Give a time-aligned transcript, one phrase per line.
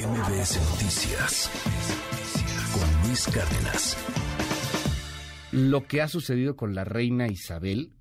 [0.00, 1.50] MBS Noticias
[2.72, 3.98] con Luis Cárdenas.
[5.52, 7.92] Lo que ha sucedido con la reina Isabel,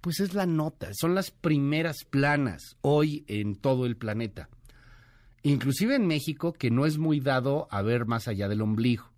[0.00, 4.48] pues es la nota, son las primeras planas hoy en todo el planeta.
[5.42, 9.10] Inclusive en México, que no es muy dado a ver más allá del ombligo.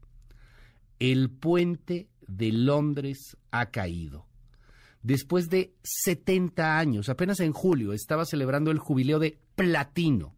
[0.99, 4.27] El puente de Londres ha caído.
[5.05, 10.34] Después de 70 años, apenas en julio, estaba celebrando el jubileo de platino.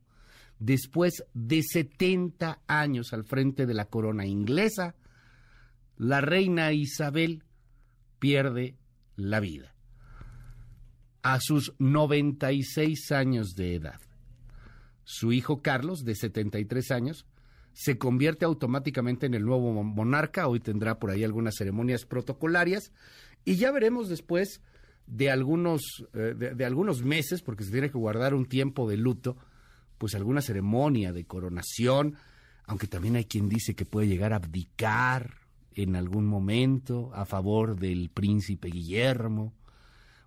[0.59, 4.95] Después de 70 años al frente de la corona inglesa,
[5.97, 7.43] la reina Isabel
[8.19, 8.77] pierde
[9.17, 9.75] la vida
[11.23, 14.01] a sus 96 años de edad.
[15.03, 17.27] Su hijo Carlos, de 73 años,
[17.73, 20.49] se convierte automáticamente en el nuevo monarca.
[20.49, 22.93] Hoy tendrá por ahí algunas ceremonias protocolarias
[23.45, 24.63] y ya veremos después
[25.07, 25.83] de algunos,
[26.15, 29.37] eh, de, algunos meses, porque se tiene que guardar un tiempo de luto,
[29.99, 32.17] pues alguna ceremonia de coronación,
[32.65, 35.35] aunque también hay quien dice que puede llegar a abdicar
[35.75, 39.53] en algún momento a favor del príncipe Guillermo.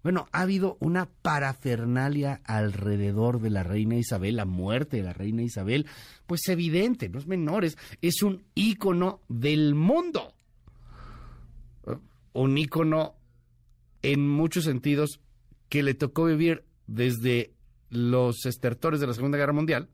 [0.04, 5.44] Bueno, ha habido una parafernalia alrededor de la reina Isabel, la muerte de la reina
[5.44, 5.88] Isabel,
[6.26, 10.34] pues evidente, no es menores, es un ícono del mundo.
[12.32, 13.16] Un ícono
[14.02, 15.20] en muchos sentidos
[15.68, 17.54] que le tocó vivir desde
[17.90, 19.90] los estertores de la Segunda Guerra Mundial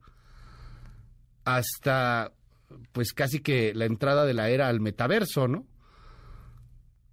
[1.46, 2.34] hasta
[2.92, 5.66] pues casi que la entrada de la era al metaverso, ¿no?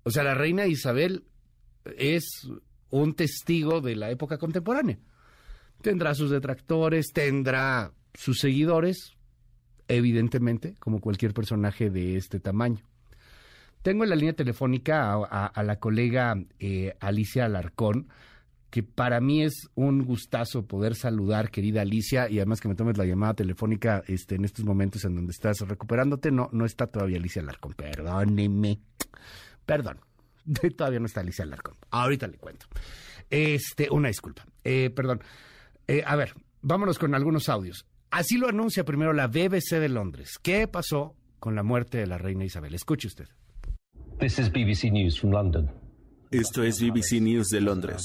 [0.04, 1.24] O sea, la reina Isabel
[1.96, 2.48] es
[2.90, 4.98] un testigo de la época contemporánea.
[5.80, 9.12] Tendrá sus detractores, tendrá sus seguidores,
[9.88, 12.84] evidentemente, como cualquier personaje de este tamaño.
[13.82, 18.08] Tengo en la línea telefónica a, la colega eh, Alicia Alarcón,
[18.72, 22.96] que para mí es un gustazo poder saludar, querida Alicia, y además que me tomes
[22.96, 26.30] la llamada telefónica este, en estos momentos en donde estás recuperándote.
[26.30, 28.80] No, no está todavía Alicia Alarcón, perdóneme.
[29.66, 30.00] Perdón,
[30.76, 31.76] todavía no está Alicia Alarcón.
[31.90, 32.64] Ahorita le cuento.
[33.28, 34.46] Este, una disculpa.
[34.64, 35.20] Eh, perdón.
[35.86, 36.32] Eh, a ver,
[36.62, 37.84] vámonos con algunos audios.
[38.10, 40.38] Así lo anuncia primero la BBC de Londres.
[40.42, 42.72] ¿Qué pasó con la muerte de la reina Isabel?
[42.72, 43.28] Escuche usted.
[44.18, 45.70] This is BBC News from London.
[46.30, 48.00] Esto es BBC News de Londres.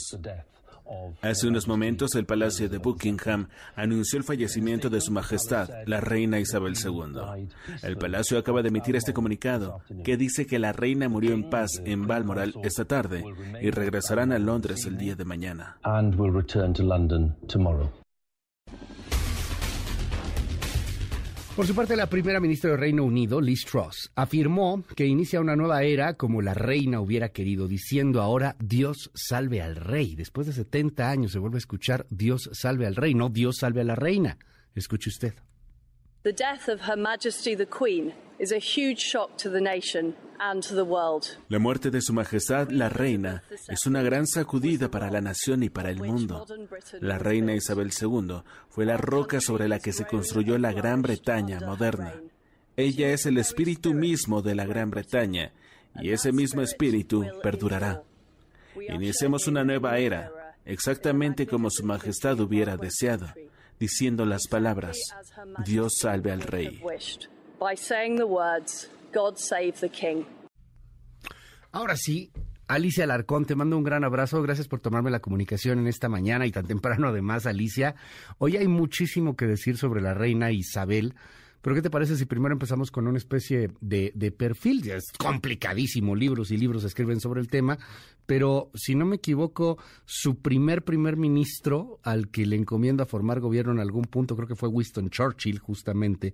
[1.21, 6.39] Hace unos momentos el Palacio de Buckingham anunció el fallecimiento de Su Majestad, la Reina
[6.39, 7.47] Isabel II.
[7.83, 11.81] El Palacio acaba de emitir este comunicado que dice que la reina murió en paz
[11.85, 13.23] en Balmoral esta tarde
[13.61, 15.77] y regresarán a Londres el día de mañana.
[21.57, 25.55] Por su parte, la primera ministra del Reino Unido, Liz Truss, afirmó que inicia una
[25.55, 30.13] nueva era como la reina hubiera querido, diciendo ahora Dios salve al rey.
[30.15, 33.81] Después de 70 años se vuelve a escuchar Dios salve al rey, no Dios salve
[33.81, 34.37] a la reina.
[34.75, 35.33] Escuche usted.
[36.27, 40.61] The death of Her Majesty the Queen is a huge shock to the nation and
[40.61, 41.37] to the world.
[41.47, 45.69] La muerte de Su Majestad la Reina es una gran sacudida para la nación y
[45.69, 46.45] para el mundo.
[46.99, 51.61] La Reina Isabel II fue la roca sobre la que se construyó la Gran Bretaña
[51.61, 52.15] moderna.
[52.75, 55.53] Ella es el espíritu mismo de la Gran Bretaña
[55.95, 58.03] y ese mismo espíritu perdurará.
[58.75, 63.27] Iniciemos una nueva era, exactamente como Su Majestad hubiera deseado
[63.79, 64.97] diciendo las palabras,
[65.65, 66.81] Dios salve al rey.
[71.71, 72.31] Ahora sí,
[72.67, 74.41] Alicia Alarcón, te mando un gran abrazo.
[74.41, 77.95] Gracias por tomarme la comunicación en esta mañana y tan temprano además, Alicia.
[78.39, 81.15] Hoy hay muchísimo que decir sobre la reina Isabel.
[81.61, 84.89] Pero ¿qué te parece si primero empezamos con una especie de, perfil?
[84.89, 87.77] Es complicadísimo, libros y libros escriben sobre el tema,
[88.25, 93.71] pero si no me equivoco, su primer primer ministro al que le encomienda formar gobierno
[93.73, 96.33] en algún punto, creo que fue Winston Churchill justamente,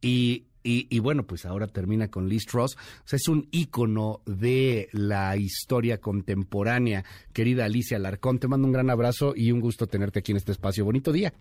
[0.00, 2.74] y, y, bueno, pues ahora termina con Liz Truss.
[2.74, 7.04] O sea, es un ícono de la historia contemporánea.
[7.34, 10.52] Querida Alicia Larcón, te mando un gran abrazo y un gusto tenerte aquí en este
[10.52, 10.84] espacio.
[10.84, 11.34] Bonito día.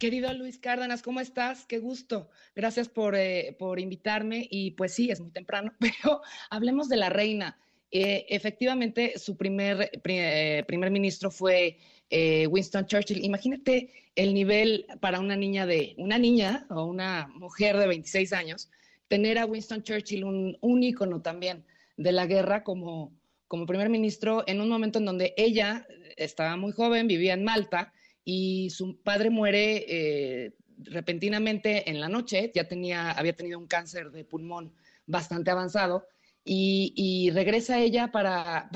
[0.00, 1.66] Querido Luis Cárdenas, ¿cómo estás?
[1.66, 2.30] Qué gusto.
[2.56, 4.48] Gracias por, eh, por invitarme.
[4.50, 7.58] Y pues sí, es muy temprano, pero hablemos de la reina.
[7.90, 11.76] Eh, efectivamente, su primer eh, primer ministro fue
[12.10, 13.22] Winston Churchill.
[13.22, 18.70] Imagínate el nivel para una niña de una niña o una mujer de 26 años,
[19.06, 21.66] tener a Winston Churchill, un, un ícono también
[21.98, 23.12] de la guerra como,
[23.48, 25.86] como primer ministro, en un momento en donde ella
[26.16, 27.92] estaba muy joven, vivía en Malta
[28.24, 34.10] y su padre muere eh, repentinamente en la noche, ya tenía, había tenido un cáncer
[34.10, 34.74] de pulmón
[35.06, 36.06] bastante avanzado
[36.44, 38.70] y, regresa ella para,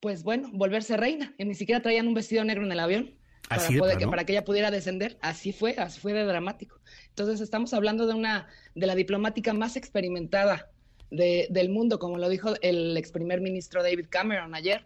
[0.00, 1.34] pues bueno, volverse reina.
[1.38, 3.18] Y ni siquiera traían un vestido negro en el avión.
[3.48, 5.18] para, que, para que ella pudiera descender.
[5.20, 6.80] Así fue, así fue de dramático.
[7.08, 10.70] Entonces estamos hablando de una de la diplomática más experimentada
[11.10, 14.84] del mundo, como lo dijo el ex primer ministro David Cameron ayer.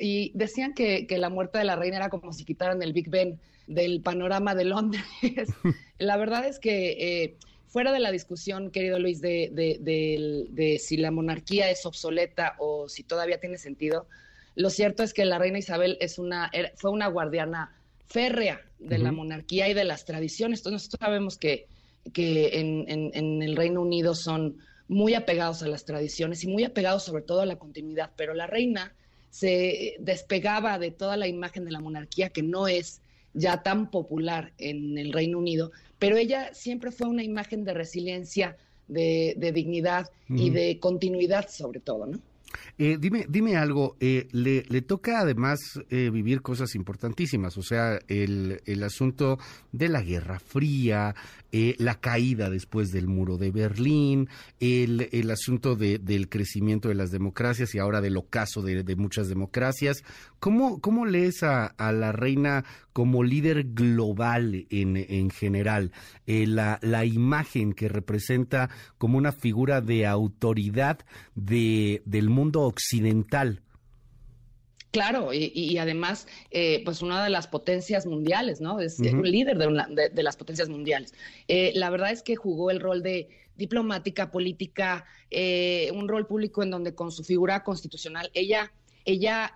[0.00, 3.38] y decían que, la muerte de la reina era como si quitaran el Big Ben
[3.66, 5.04] del panorama de Londres.
[5.98, 7.36] la verdad es que eh,
[7.66, 13.02] fuera de la discusión, querido Luis, de, de, si la monarquía es obsoleta o si
[13.02, 14.06] todavía tiene sentido,
[14.54, 17.74] lo cierto es que la reina Isabel es una, fue una guardiana
[18.06, 20.60] férrea de la monarquía y de las tradiciones.
[20.60, 21.66] Entonces nosotros sabemos que,
[22.12, 24.58] que en, en, el Reino Unido son
[24.94, 28.46] muy apegados a las tradiciones y muy apegados sobre todo a la continuidad, pero la
[28.46, 28.94] reina
[29.28, 33.02] se despegaba de toda la imagen de la monarquía que no es
[33.32, 38.56] ya tan popular en el Reino Unido, pero ella siempre fue una imagen de resiliencia,
[38.86, 42.20] de, dignidad y de continuidad sobre todo, ¿no?
[42.78, 45.58] Eh, dime, dime algo, eh, le, toca además
[45.90, 49.38] eh, vivir cosas importantísimas, o sea, el, el asunto
[49.72, 51.14] de la Guerra Fría,
[51.56, 54.28] eh, la caída después del muro de Berlín,
[54.58, 58.96] el, el asunto de, del crecimiento de las democracias y ahora del ocaso de, de
[58.96, 60.02] muchas democracias.
[60.40, 65.92] ¿Cómo, cómo lees a, a, la reina como líder global en, en general?
[66.26, 68.68] Eh, la, la imagen que representa
[68.98, 70.98] como una figura de autoridad
[71.36, 73.62] de, del mundo occidental.
[74.94, 78.78] Claro, y, además, eh, pues una de las potencias mundiales, ¿no?
[78.78, 81.12] Es un líder de, de, las potencias mundiales.
[81.48, 86.62] Eh, la verdad es que jugó el rol de diplomática, política, eh, un rol público
[86.62, 88.72] en donde con su figura constitucional, ella,
[89.04, 89.52] ella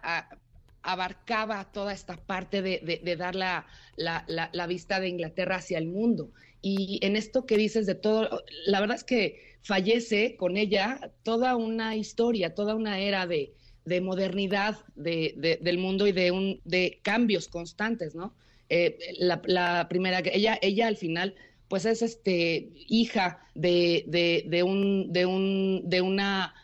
[0.83, 3.65] abarcaba toda esta parte de, dar la,
[3.95, 6.33] la, la, vista de Inglaterra hacia el mundo.
[6.63, 11.55] Y en esto que dices de todo, la verdad es que fallece con ella toda
[11.55, 13.53] una historia, toda una era de
[13.89, 18.35] de modernidad de, del mundo y de, un, de cambios constantes, ¿no?
[18.69, 21.35] Eh, la, primera, ella, ella al final,
[21.69, 24.05] pues es este, hija de,
[24.47, 26.55] de, un, de, un, de una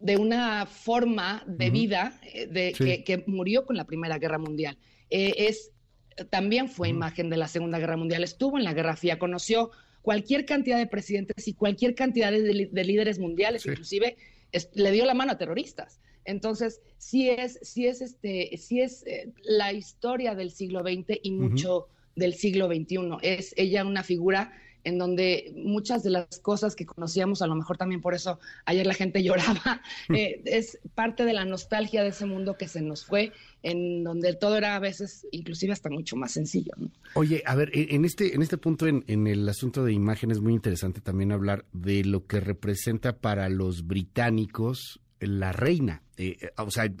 [0.00, 2.72] de una forma de vida eh, de,
[3.04, 4.76] que, murió con la Primera Guerra Mundial.
[5.08, 5.72] Eh, es,
[6.28, 9.70] también fue imagen de la Segunda Guerra Mundial, estuvo en la Guerra Fría, conoció
[10.02, 14.16] cualquier cantidad de presidentes y cualquier cantidad de, líderes mundiales, inclusive
[14.74, 16.00] le dio la mano a terroristas.
[16.24, 21.32] Entonces, sí es, sí es, este, sí es eh, la historia del siglo XX y
[21.32, 23.18] mucho del siglo XXI.
[23.22, 24.52] Es ella una figura
[24.84, 28.86] en donde muchas de las cosas que conocíamos, a lo mejor también por eso ayer
[28.86, 33.04] la gente lloraba, eh, es parte de la nostalgia de ese mundo que se nos
[33.04, 33.32] fue,
[33.62, 36.72] en donde todo era a veces inclusive hasta mucho más sencillo.
[37.14, 40.40] Oye, a ver, en este, en este punto, en, en el asunto de imagen, es
[40.40, 46.02] muy interesante también hablar de lo que representa para los británicos la reina.
[46.16, 46.92] Eh, eh, o sea,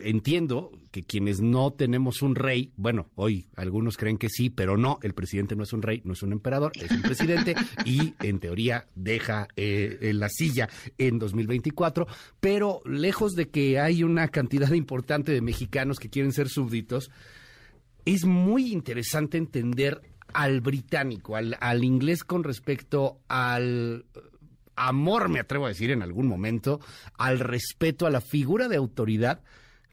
[0.00, 4.98] entiendo que quienes no tenemos un rey, bueno, hoy algunos creen que sí, pero no,
[5.02, 7.54] el presidente no es un rey, no es un emperador, es un presidente
[7.84, 12.06] y en teoría deja eh, la silla en 2024,
[12.40, 17.10] pero lejos de que hay una cantidad importante de mexicanos que quieren ser súbditos,
[18.04, 20.02] es muy interesante entender
[20.34, 24.04] al británico, al, al inglés con respecto al
[24.86, 26.80] amor, me atrevo a decir en algún momento,
[27.16, 29.42] al respeto a la figura de autoridad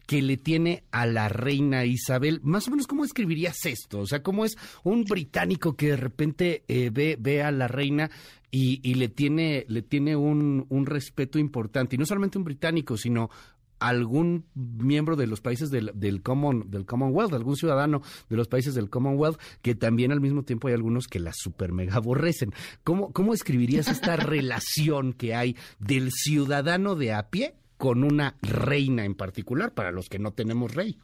[0.05, 2.39] que le tiene a la reina Isabel.
[2.43, 3.99] Más o menos, ¿cómo escribirías esto?
[3.99, 8.11] O sea, ¿cómo es un británico que de repente eh, ve, a la reina
[8.51, 11.95] y, y, le tiene, le tiene un, un respeto importante?
[11.95, 13.29] Y no solamente un británico, sino
[13.87, 18.75] algún miembro de los países del, del, Common, del Commonwealth, algún ciudadano de los países
[18.75, 22.51] del Commonwealth, que también al mismo tiempo hay algunos que la super mega aborrecen.
[22.83, 29.05] ¿Cómo, cómo escribirías esta relación que hay del ciudadano de a pie con una reina
[29.05, 30.97] en particular, para los que no tenemos rey?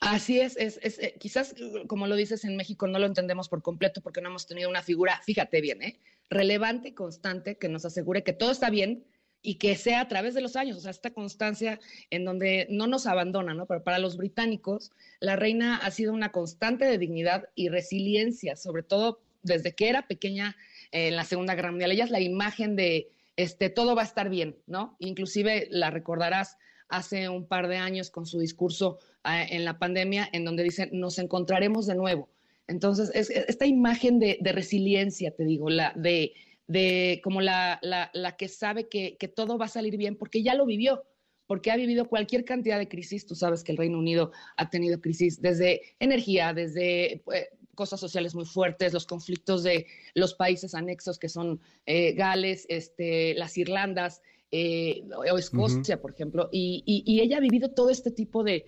[0.00, 1.54] Así es, es, es eh, quizás
[1.86, 4.82] como lo dices en México no lo entendemos por completo porque no hemos tenido una
[4.82, 6.00] figura, fíjate bien, ¿eh?
[6.30, 9.04] relevante y constante que nos asegure que todo está bien,
[9.42, 11.80] y que sea a través de los años, o sea, esta constancia
[12.10, 13.66] en donde no nos abandona, ¿no?
[13.66, 18.82] Pero para los británicos, la reina ha sido una constante de dignidad y resiliencia, sobre
[18.82, 20.56] todo desde que era pequeña
[20.92, 21.92] en la Segunda Guerra Mundial.
[21.92, 24.96] Ella es la imagen de, este, todo va a estar bien, ¿no?
[24.98, 30.28] Inclusive la recordarás hace un par de años con su discurso ah, en la pandemia,
[30.32, 32.28] en donde dice, nos encontraremos de nuevo.
[32.66, 36.34] Entonces, es, esta imagen de, de resiliencia, te digo, la de
[36.70, 40.66] de como la, la, que sabe que, todo va a salir bien porque ya lo
[40.66, 41.02] vivió,
[41.48, 43.26] porque ha vivido cualquier cantidad de crisis.
[43.26, 48.36] Tú sabes que el Reino Unido ha tenido crisis desde energía, desde pues, cosas sociales
[48.36, 54.22] muy fuertes, los conflictos de los países anexos que son eh, Gales, este, las Irlandas,
[54.52, 58.64] eh, o Escocia, por ejemplo, y, ella ha vivido todo este tipo de,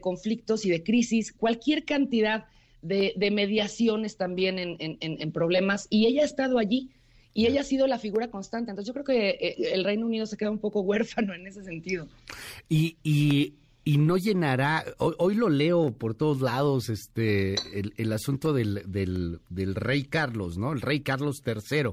[0.00, 2.46] conflictos y de crisis, cualquier cantidad
[2.82, 6.90] de, mediaciones también en, problemas, y ella ha estado allí.
[7.34, 8.70] Y ella ha sido la figura constante.
[8.70, 11.62] Entonces yo creo que eh, el Reino Unido se queda un poco huérfano en ese
[11.64, 12.08] sentido.
[12.66, 13.52] Y, y,
[13.98, 20.04] no llenará, hoy, lo leo por todos lados, este, el, asunto del, del, del, rey
[20.04, 20.72] Carlos, ¿no?
[20.72, 21.90] El rey Carlos III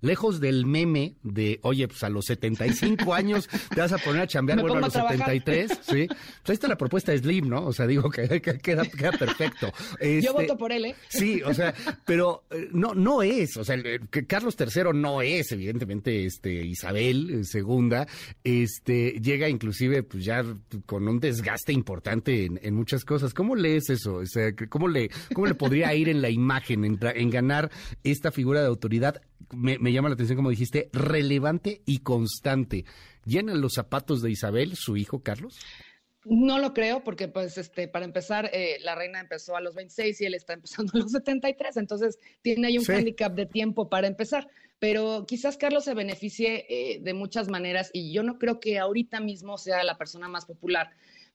[0.00, 4.26] lejos del meme de, oye, pues a los 75 años te vas a poner a
[4.26, 6.08] chambear, bueno, a los 73, ¿sí?
[6.40, 7.66] Pues ahí está la propuesta de Slim, ¿no?
[7.66, 8.84] O sea, digo que, queda,
[9.18, 9.72] perfecto.
[10.00, 10.94] Yo este, voto por él, ¿eh?
[11.08, 13.76] Sí, o sea, pero eh, no, no es, o sea,
[14.10, 17.90] que Carlos III no es, evidentemente, este, Isabel II,
[18.44, 20.44] eh, este, llega inclusive, pues ya
[20.86, 23.34] con un desgaste importante en, muchas cosas.
[23.34, 24.16] ¿Cómo lees eso?
[24.16, 27.70] O sea, ¿cómo le, cómo le podría ir en la imagen, en, ganar
[28.02, 29.20] esta figura de autoridad?
[29.52, 32.84] Me llama la atención, como dijiste, relevante y constante.
[33.24, 35.58] ¿Llenan los zapatos de Isabel, su hijo Carlos?
[36.24, 40.20] No lo creo, porque pues este, para empezar, eh, la reina empezó a los 26
[40.20, 44.06] y él está empezando a los 73, entonces tiene ahí un handicap de tiempo para
[44.06, 44.48] empezar.
[44.78, 49.20] Pero quizás Carlos se beneficie eh, de muchas maneras y yo no creo que ahorita
[49.20, 50.90] mismo sea la persona más popular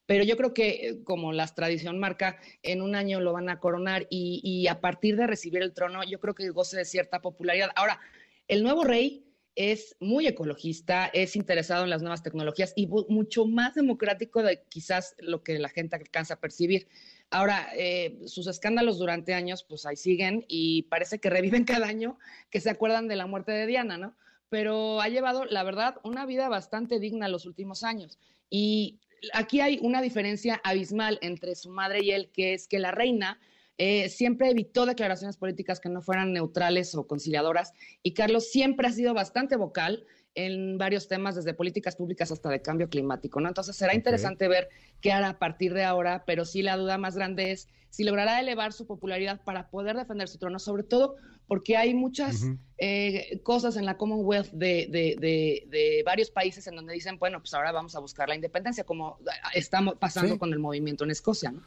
[0.06, 3.60] pero yo creo que eh, como la tradición marca, en un año lo van a
[3.60, 7.22] coronar y, y, a partir de recibir el trono, yo creo que goce de cierta
[7.22, 7.72] popularidad.
[7.76, 8.00] Ahora,
[8.48, 13.76] el nuevo rey es muy ecologista, es interesado en las nuevas tecnologías y mucho más
[13.76, 16.88] democrático de quizás lo que la gente alcanza a percibir.
[17.30, 22.20] Ahora, eh, sus escándalos durante años, pues ahí siguen y parece que reviven cada año
[22.50, 24.16] que se acuerdan de la muerte de Diana, ¿no?
[24.50, 28.20] Pero ha llevado, la verdad, una vida bastante digna los últimos años.
[28.50, 29.00] Y
[29.34, 33.40] aquí hay una diferencia abismal entre su madre y él, que es que la reina
[33.78, 38.92] eh, siempre evitó declaraciones políticas que no fueran neutrales o conciliadoras y Carlos siempre ha
[38.92, 40.06] sido bastante vocal
[40.36, 43.48] en varios temas, desde políticas públicas hasta de cambio climático, ¿no?
[43.48, 47.16] Entonces será interesante ver qué hará a partir de ahora, pero sí la duda más
[47.16, 51.16] grande es si logrará elevar su popularidad para poder defender su trono, sobre todo
[51.48, 52.44] porque hay muchas
[52.78, 57.72] eh, cosas en la Commonwealth de, de, varios países en donde dicen, bueno, pues ahora
[57.72, 59.20] vamos a buscar la independencia, como
[59.54, 61.62] estamos pasando con el movimiento en Escocia, ¿no?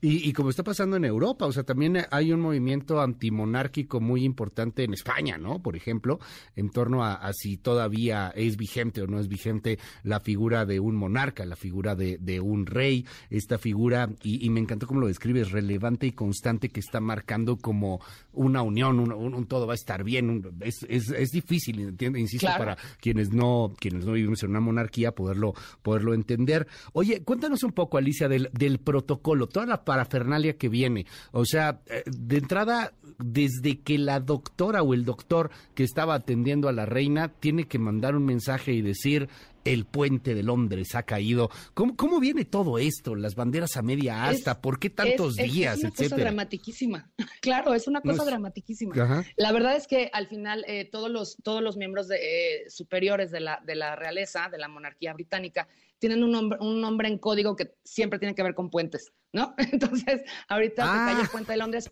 [0.00, 4.84] Y, como está pasando en Europa, o sea, también hay un movimiento antimonárquico muy importante
[4.84, 5.60] en España, ¿no?
[5.60, 6.20] Por ejemplo,
[6.54, 10.94] en torno a, si todavía es vigente o no es vigente la figura de un
[10.94, 16.06] monarca, la figura de, un rey, esta figura, y, me encantó cómo lo describes, relevante
[16.06, 18.00] y constante que está marcando como
[18.32, 20.44] una unión, un, todo va a estar bien.
[20.60, 22.22] es, es, es, difícil, ¿entiendes?
[22.22, 26.68] Insisto, para quienes no, quienes no vivimos en una monarquía, poderlo, poderlo entender.
[26.92, 31.06] Oye, cuéntanos un poco, Alicia, del, del protocolo, toda la parafernalia que viene.
[31.32, 36.68] O sea, eh, de entrada, desde que la doctora o el doctor que estaba atendiendo
[36.68, 39.30] a la reina tiene que mandar un mensaje y decir
[39.64, 41.50] el puente de Londres ha caído.
[41.72, 43.14] ¿Cómo, cómo viene todo esto?
[43.14, 45.78] Las banderas a media asta, ¿por qué tantos días?
[45.78, 47.10] Es una cosa dramatiquísima.
[47.40, 49.24] Claro, es una cosa dramatiquísima.
[49.36, 53.30] La verdad es que al final eh, todos, los, todos los miembros de, eh, superiores
[53.30, 55.66] de la, de la realeza, de la monarquía británica,
[55.98, 59.54] tienen un nombre, un nombre en código que siempre tiene que ver con puentes, ¿no?
[59.72, 61.28] Entonces, ahorita se cae el ah.
[61.30, 61.90] puente de Londres.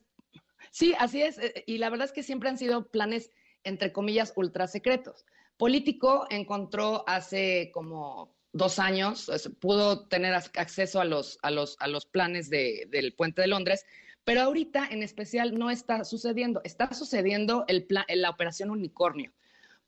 [0.71, 1.39] Sí, así es.
[1.39, 3.33] Eh, y la verdad es que siempre han sido planes,
[3.65, 5.25] entre comillas, ultra secretos.
[5.57, 12.07] Político encontró hace como dos años, pudo tener acceso a los, a los, a los
[12.07, 13.85] planes de, del puente de Londres,
[14.25, 16.61] pero ahorita en especial no está sucediendo.
[16.65, 19.33] Está sucediendo el plan, la operación Unicornio.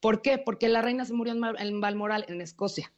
[0.01, 0.39] ¿Por qué?
[0.39, 2.93] Porque la reina se murió en, en Balmoral, en Escocia.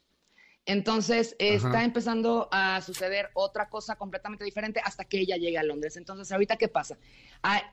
[0.67, 5.97] Entonces está empezando a suceder otra cosa completamente diferente hasta que ella llegue a Londres.
[5.97, 6.99] Entonces, ahorita qué pasa?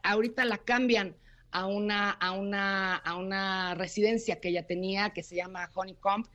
[0.04, 1.16] ahorita la cambian
[1.52, 6.26] a una, a una, a una residencia que ella tenía que se llama Honeycomb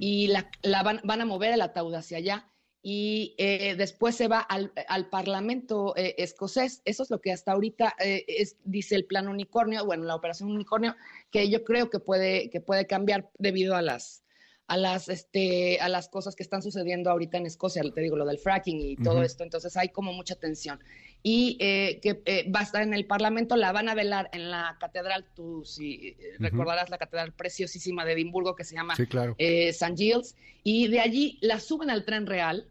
[0.00, 0.50] y la,
[0.82, 2.48] van, a mover el ataúd hacia allá
[2.82, 4.72] y eh, después se va al,
[5.10, 6.82] Parlamento eh, escocés.
[6.84, 10.50] Eso es lo que hasta ahorita eh, es, dice el plan unicornio, bueno, la operación
[10.50, 10.96] unicornio,
[11.30, 14.24] que yo creo que puede, que puede cambiar debido a las,
[14.68, 18.26] a las, este, a las cosas que están sucediendo ahorita en Escocia, te digo, lo
[18.26, 20.78] del fracking y todo esto, entonces hay como mucha tensión.
[21.22, 24.50] Y eh, que eh, va a estar en el Parlamento, la van a velar en
[24.50, 28.94] la catedral, tú si recordarás la catedral preciosísima de Edimburgo que se llama
[29.38, 29.96] eh, St.
[29.96, 32.68] Giles, y de allí la suben al tren real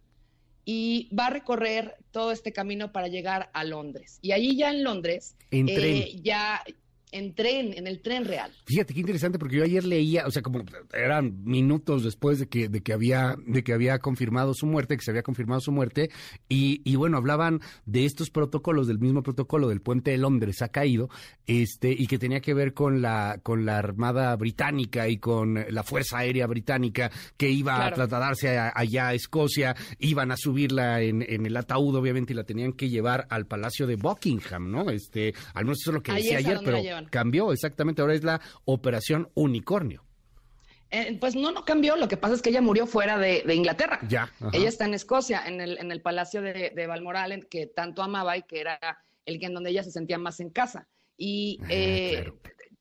[0.66, 4.20] y va a recorrer todo este camino para llegar a Londres.
[4.22, 5.36] Y allí ya en Londres,
[6.22, 6.64] ya
[7.12, 8.52] en tren, en el tren real.
[8.66, 12.68] Fíjate qué interesante porque yo ayer leía, o sea, como eran minutos después de que
[12.68, 16.10] de que había de que había confirmado su muerte, que se había confirmado su muerte
[16.50, 20.70] y, y bueno, hablaban de estos protocolos del mismo protocolo del puente de Londres ha
[20.70, 21.10] caído,
[21.46, 25.84] este y que tenía que ver con la con la Armada británica y con la
[25.84, 31.46] Fuerza Aérea británica que iba a trasladarse allá a Escocia, iban a subirla en, en,
[31.46, 34.90] el ataúd obviamente y la tenían que llevar al Palacio de Buckingham, ¿no?
[34.90, 36.78] Este, al menos eso es lo que decía ayer, pero
[37.10, 40.04] cambió exactamente, ahora es la Operación Unicornio.
[40.90, 41.96] Eh, pues no, no cambió.
[41.98, 44.00] Lo que pasa es que ella murió fuera de, Inglaterra.
[44.08, 44.32] Ya.
[44.54, 48.44] Ella está en Escocia, en el, en el palacio de, Balmoral, que tanto amaba y
[48.44, 48.80] que era
[49.26, 50.88] el en donde ella se sentía más en casa.
[51.18, 52.32] Y ah, eh,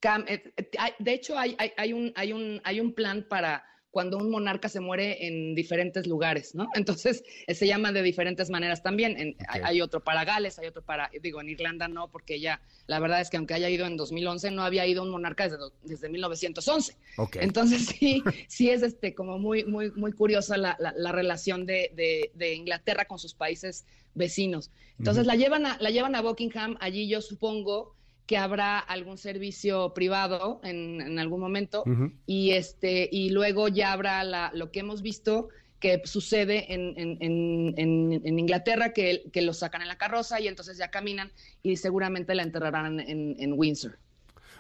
[0.03, 3.65] eh, de hecho, hay, hay, un, hay, un, hay un plan para
[3.97, 6.69] cuando un monarca se muere en diferentes lugares, ¿no?
[6.75, 9.35] Entonces se llama de diferentes maneras también.
[9.49, 13.23] hay, otro para Gales, hay otro para, digo, en Irlanda no, porque ella, la verdad
[13.23, 16.95] es que aunque haya ido en 2011, no había ido un monarca desde, desde 1911.
[17.41, 21.91] Entonces sí, sí es este como muy, muy, muy curiosa la, la, relación de,
[22.35, 24.71] de, Inglaterra con sus países vecinos.
[24.99, 29.95] Entonces la llevan a, la llevan a Buckingham, allí yo supongo que habrá algún servicio
[29.95, 31.85] privado en, algún momento
[32.27, 35.49] y este y luego ya habrá la, lo que hemos visto
[35.81, 40.91] que sucede en, en, Inglaterra, que, que lo sacan en la carroza y entonces ya
[40.91, 41.31] caminan
[41.63, 43.99] y seguramente la enterrarán en, Windsor.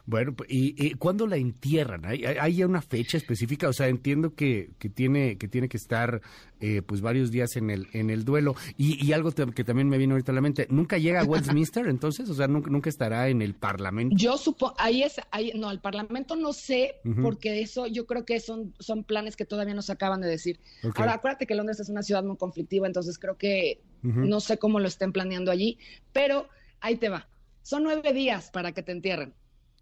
[0.06, 2.06] Bueno, pues, ¿y, cuándo la entierran?
[2.06, 3.68] ¿Hay, ¿Hay, una fecha específica?
[3.68, 6.22] O sea, entiendo que, que, tiene, que tiene que estar
[6.60, 8.54] eh, pues varios días en el, en el duelo.
[8.78, 11.24] Y, algo que también me vino ahorita a la mente, ¿nunca llega a
[11.58, 12.30] Westminster entonces?
[12.30, 14.14] O sea, ¿nunca, nunca estará en el Parlamento?
[14.16, 18.38] Yo supongo, ahí es, ahí, no, el Parlamento no sé, porque eso yo creo que
[18.38, 20.60] son, son planes que todavía nos acaban de decir.
[20.94, 24.78] Ahora, acuérdate que Londres es una ciudad muy conflictiva, entonces creo que no sé cómo
[24.78, 25.78] lo estén planeando allí,
[26.12, 26.48] pero
[26.80, 27.28] ahí te va.
[27.62, 29.34] Son nueve días para que te entierren.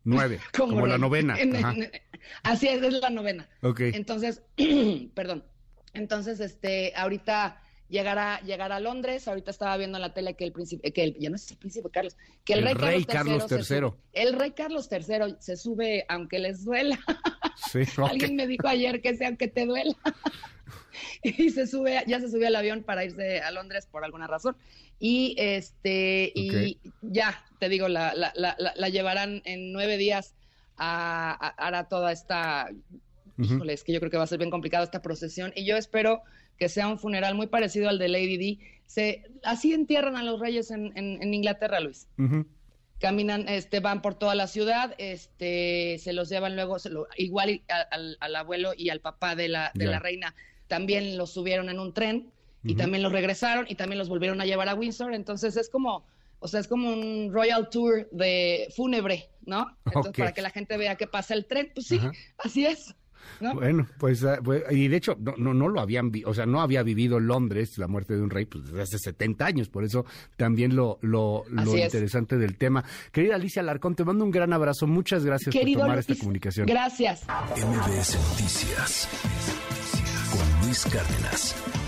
[0.05, 1.37] Nueve, como, la novena.
[2.43, 3.49] así es, es la novena.
[3.63, 3.81] Ok.
[3.81, 4.43] Entonces,
[5.15, 5.45] perdón.
[5.95, 9.29] Entonces, este, ahorita llegará, llegará a Londres.
[9.29, 11.57] Ahorita estaba viendo en la tele que el príncipe, que el, ya no es el
[11.57, 13.93] príncipe Carlos, que el, rey, Carlos, III.
[14.13, 16.99] el rey Carlos III se sube aunque les duela.
[17.57, 19.97] Sí, Alguien me dijo ayer que sea aunque te duela.
[21.23, 24.57] y se sube, ya se subió al avión para irse a Londres por alguna razón.
[24.99, 30.35] Y este, y ya, te digo, la, la, la, la, llevarán en nueve días
[30.77, 32.71] a, a, toda esta,
[33.39, 35.53] híjole, es que yo creo que va a ser bien complicado esta procesión.
[35.57, 36.23] Y yo espero
[36.59, 38.59] que sea un funeral muy parecido al de Lady D.
[38.87, 42.07] Se, así entierran a los reyes en, en, Inglaterra, Luis.
[43.05, 47.61] Caminan, este, van por toda la ciudad, este, se los llevan luego, se lo, igual
[47.91, 50.35] al, al, abuelo y al papá de la, de la reina,
[50.69, 54.47] también los subieron en un tren y también los regresaron y también los volvieron a
[54.47, 55.13] llevar a Windsor.
[55.13, 56.07] Entonces es como,
[56.39, 59.67] o sea, es como un Royal Tour de fúnebre, ¿no?
[59.85, 62.01] Entonces, para que la gente vea que pasa el tren, pues sí,
[62.39, 62.95] así es.
[63.41, 66.61] Bueno, pues, ah, pues, y de hecho no, no, no lo habían, o sea, no
[66.61, 70.05] había vivido Londres la muerte de un rey pues, desde hace 70 años, por eso
[70.37, 72.85] también lo, lo, lo interesante del tema.
[73.13, 76.67] Querida Alicia Larcón, te mando un gran abrazo, muchas gracias por tomar esta comunicación.
[76.67, 77.25] Gracias.
[77.27, 79.09] MBS Noticias
[80.31, 81.84] con Luis Cárdenas.